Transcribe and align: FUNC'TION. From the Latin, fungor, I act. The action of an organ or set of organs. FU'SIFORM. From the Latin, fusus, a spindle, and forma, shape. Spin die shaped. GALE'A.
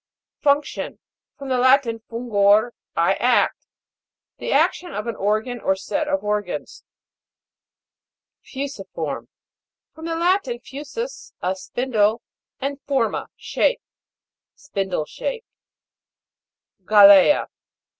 FUNC'TION. 0.39 0.97
From 1.37 1.49
the 1.49 1.59
Latin, 1.59 1.99
fungor, 2.09 2.71
I 2.97 3.13
act. 3.19 3.67
The 4.39 4.51
action 4.51 4.93
of 4.95 5.05
an 5.05 5.15
organ 5.15 5.59
or 5.61 5.75
set 5.75 6.07
of 6.07 6.23
organs. 6.23 6.83
FU'SIFORM. 8.43 9.27
From 9.93 10.05
the 10.05 10.15
Latin, 10.15 10.57
fusus, 10.59 11.33
a 11.43 11.55
spindle, 11.55 12.23
and 12.59 12.81
forma, 12.87 13.27
shape. 13.35 13.81
Spin 14.55 14.89
die 14.89 15.03
shaped. 15.05 15.45
GALE'A. 16.87 17.47